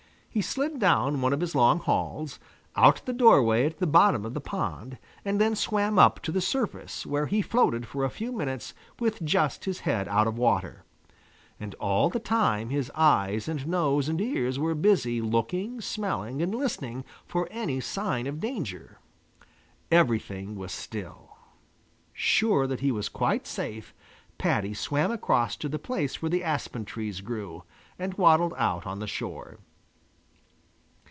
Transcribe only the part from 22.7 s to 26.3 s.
he was quite safe, Paddy swam across to the place where